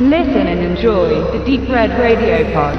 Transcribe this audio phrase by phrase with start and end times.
[0.00, 2.78] Listen and enjoy the Deep Red Radio Pod.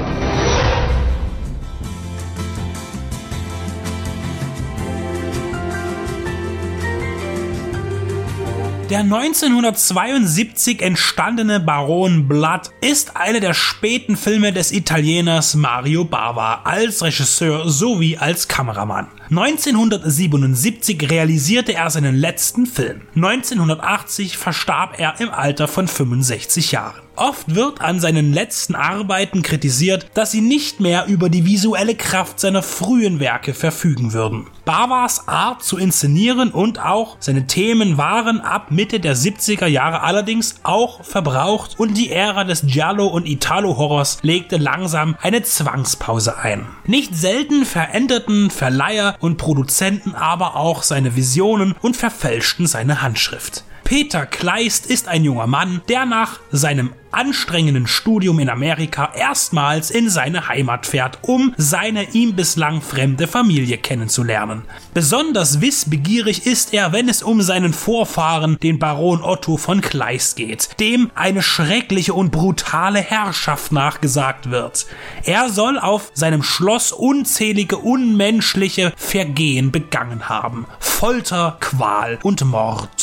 [8.88, 17.02] Der 1972 entstandene Baron Blood ist einer der späten Filme des Italieners Mario Bava als
[17.02, 19.19] Regisseur sowie als Kameramann.
[19.30, 23.02] 1977 realisierte er seinen letzten Film.
[23.14, 27.00] 1980 verstarb er im Alter von 65 Jahren.
[27.20, 32.40] Oft wird an seinen letzten Arbeiten kritisiert, dass sie nicht mehr über die visuelle Kraft
[32.40, 34.46] seiner frühen Werke verfügen würden.
[34.64, 40.60] Bavas Art zu inszenieren und auch seine Themen waren ab Mitte der 70er Jahre allerdings
[40.62, 46.66] auch verbraucht und die Ära des Giallo und Italo-Horrors legte langsam eine Zwangspause ein.
[46.86, 53.64] Nicht selten veränderten Verleiher und Produzenten aber auch seine Visionen und verfälschten seine Handschrift.
[53.90, 60.08] Peter Kleist ist ein junger Mann, der nach seinem anstrengenden Studium in Amerika erstmals in
[60.08, 64.62] seine Heimat fährt, um seine ihm bislang fremde Familie kennenzulernen.
[64.94, 70.68] Besonders wissbegierig ist er, wenn es um seinen Vorfahren, den Baron Otto von Kleist geht,
[70.78, 74.86] dem eine schreckliche und brutale Herrschaft nachgesagt wird.
[75.24, 80.66] Er soll auf seinem Schloss unzählige unmenschliche Vergehen begangen haben.
[80.78, 82.99] Folter, Qual und Mord.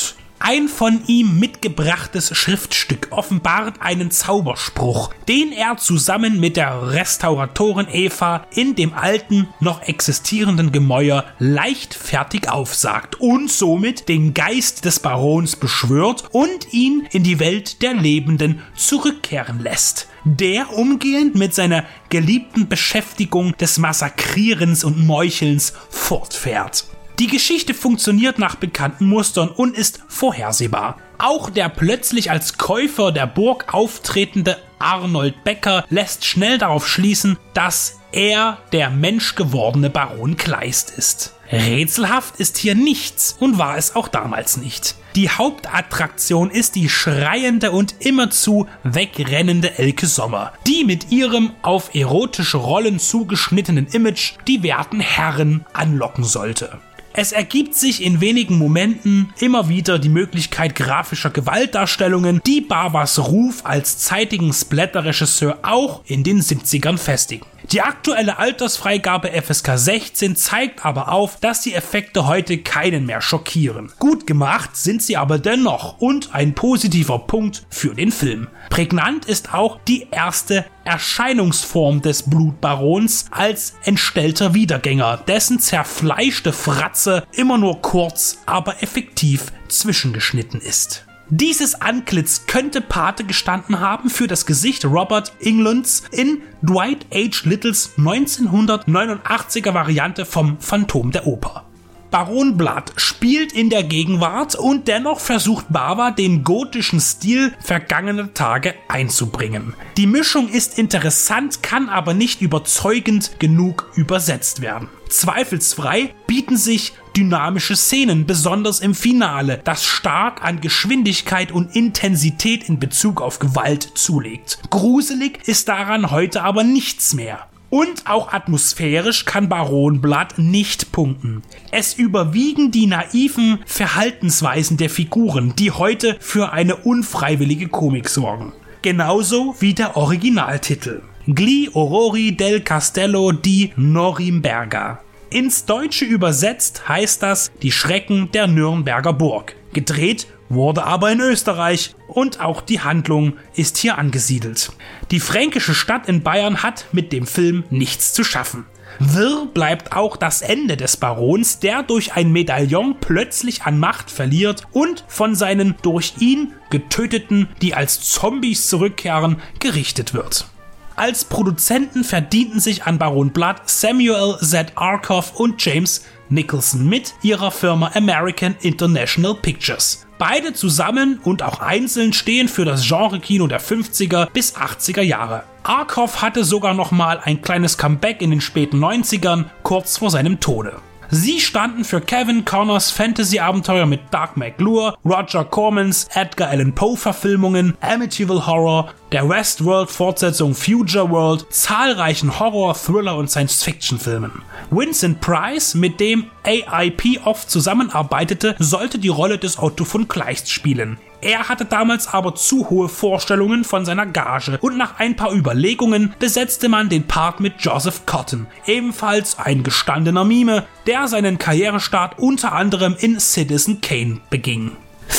[0.50, 8.48] Ein von ihm mitgebrachtes Schriftstück offenbart einen Zauberspruch, den er zusammen mit der Restauratorin Eva
[8.56, 16.30] in dem alten, noch existierenden Gemäuer leichtfertig aufsagt und somit den Geist des Barons beschwört
[16.32, 23.56] und ihn in die Welt der Lebenden zurückkehren lässt der umgehend mit seiner geliebten Beschäftigung
[23.56, 26.84] des Massakrierens und Meuchelns fortfährt.
[27.20, 30.98] Die Geschichte funktioniert nach bekannten Mustern und ist vorhersehbar.
[31.18, 38.00] Auch der plötzlich als Käufer der Burg auftretende Arnold Becker lässt schnell darauf schließen, dass
[38.12, 41.34] er der menschgewordene Baron Kleist ist.
[41.52, 44.96] Rätselhaft ist hier nichts und war es auch damals nicht.
[45.16, 52.58] Die Hauptattraktion ist die schreiende und immerzu wegrennende Elke Sommer, die mit ihrem auf erotische
[52.58, 56.80] Rollen zugeschnittenen Image die werten Herren anlocken sollte.
[57.20, 63.62] Es ergibt sich in wenigen Momenten immer wieder die Möglichkeit grafischer Gewaltdarstellungen, die Barbas Ruf
[63.66, 67.48] als zeitigen Splatter-Regisseur auch in den 70ern festigen.
[67.72, 73.92] Die aktuelle Altersfreigabe FSK 16 zeigt aber auf, dass die Effekte heute keinen mehr schockieren.
[74.00, 78.48] Gut gemacht sind sie aber dennoch und ein positiver Punkt für den Film.
[78.70, 87.58] Prägnant ist auch die erste Erscheinungsform des Blutbarons als entstellter Wiedergänger, dessen zerfleischte Fratze immer
[87.58, 91.06] nur kurz, aber effektiv zwischengeschnitten ist.
[91.30, 97.42] Dieses Antlitz könnte Pate gestanden haben für das Gesicht Robert Englands in Dwight H.
[97.44, 101.67] Littles 1989er Variante vom Phantom der Oper.
[102.10, 108.76] Baron Blood spielt in der Gegenwart und dennoch versucht Bava den gotischen Stil vergangener Tage
[108.88, 109.74] einzubringen.
[109.98, 114.90] Die Mischung ist interessant, kann aber nicht überzeugend genug übersetzt werden.
[115.10, 122.80] Zweifelsfrei bieten sich dynamische Szenen, besonders im Finale, das stark an Geschwindigkeit und Intensität in
[122.80, 124.60] Bezug auf Gewalt zulegt.
[124.70, 127.48] Gruselig ist daran heute aber nichts mehr.
[127.70, 131.42] Und auch atmosphärisch kann Baron Blood nicht punkten.
[131.72, 138.54] Es überwiegen die naiven Verhaltensweisen der Figuren, die heute für eine unfreiwillige Komik sorgen.
[138.82, 141.02] Genauso wie der Originaltitel.
[141.26, 145.02] Gli Orori del Castello di Norimberga.
[145.30, 149.56] Ins Deutsche übersetzt heißt das die Schrecken der Nürnberger Burg.
[149.74, 154.72] Gedreht wurde aber in Österreich und auch die Handlung ist hier angesiedelt.
[155.12, 158.66] Die fränkische Stadt in Bayern hat mit dem Film nichts zu schaffen.
[159.00, 164.64] Wirr bleibt auch das Ende des Barons, der durch ein Medaillon plötzlich an Macht verliert
[164.72, 170.48] und von seinen durch ihn getöteten, die als Zombies zurückkehren, gerichtet wird.
[170.96, 174.72] Als Produzenten verdienten sich an Baron Blood Samuel Z.
[174.74, 180.07] Arkoff und James Nicholson mit ihrer Firma American International Pictures.
[180.18, 185.44] Beide zusammen und auch einzeln stehen für das Genre-Kino der 50er bis 80er Jahre.
[185.64, 190.40] Arkoff hatte sogar noch mal ein kleines Comeback in den späten 90ern, kurz vor seinem
[190.40, 190.78] Tode.
[191.10, 198.46] Sie standen für Kevin Connors Fantasy-Abenteuer mit Dark McLure, Roger Cormans Edgar Allan Poe-Verfilmungen, Amityville
[198.46, 204.44] Horror der Westworld-Fortsetzung Future World, zahlreichen Horror-, Thriller- und Science-Fiction-Filmen.
[204.70, 210.98] Vincent Price, mit dem AIP oft zusammenarbeitete, sollte die Rolle des Otto von Kleist spielen.
[211.20, 216.14] Er hatte damals aber zu hohe Vorstellungen von seiner Gage und nach ein paar Überlegungen
[216.20, 222.52] besetzte man den Part mit Joseph Cotton, ebenfalls ein gestandener Mime, der seinen Karrierestart unter
[222.52, 224.74] anderem in Citizen Kane beging.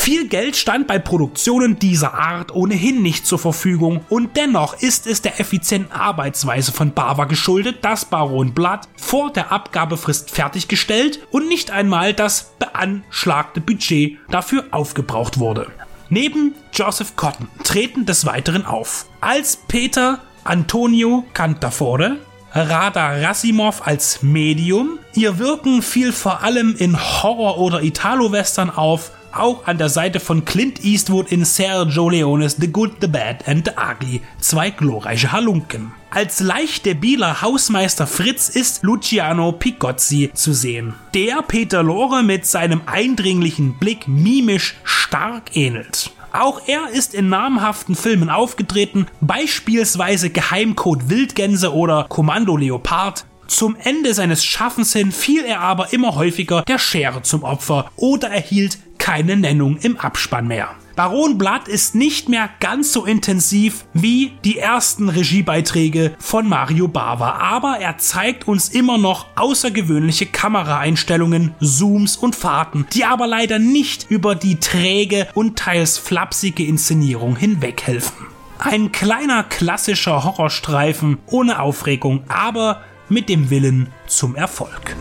[0.08, 5.20] Viel Geld stand bei Produktionen dieser Art ohnehin nicht zur Verfügung und dennoch ist es
[5.20, 11.70] der effizienten Arbeitsweise von Bava geschuldet, dass Baron Blood vor der Abgabefrist fertiggestellt und nicht
[11.70, 15.66] einmal das beanschlagte Budget dafür aufgebraucht wurde.
[16.08, 22.16] Neben Joseph Cotton treten des Weiteren auf als Peter Antonio Cantafore,
[22.54, 24.98] Rada Rasimov als Medium.
[25.12, 30.44] Ihr Wirken fiel vor allem in Horror- oder Italo-Western auf, auch an der Seite von
[30.44, 35.92] Clint Eastwood in Sergio Leones The Good, The Bad and The Ugly, zwei glorreiche Halunken.
[36.10, 42.80] Als leicht debiler Hausmeister Fritz ist Luciano Picozzi zu sehen, der Peter Lore mit seinem
[42.86, 46.10] eindringlichen Blick mimisch stark ähnelt.
[46.32, 53.24] Auch er ist in namhaften Filmen aufgetreten, beispielsweise Geheimcode Wildgänse oder Kommando Leopard.
[53.46, 58.28] Zum Ende seines Schaffens hin fiel er aber immer häufiger der Schere zum Opfer oder
[58.28, 60.68] erhielt keine Nennung im Abspann mehr.
[60.94, 67.36] Baron Blood ist nicht mehr ganz so intensiv wie die ersten Regiebeiträge von Mario Bava,
[67.36, 74.10] aber er zeigt uns immer noch außergewöhnliche Kameraeinstellungen, Zooms und Fahrten, die aber leider nicht
[74.10, 78.26] über die träge und teils flapsige Inszenierung hinweghelfen.
[78.58, 84.94] Ein kleiner klassischer Horrorstreifen ohne Aufregung, aber mit dem Willen zum Erfolg.